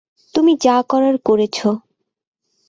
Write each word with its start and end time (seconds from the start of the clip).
তুমি 0.35 0.53
যা 0.61 0.75
করার 0.89 1.15
করেছ। 1.25 1.57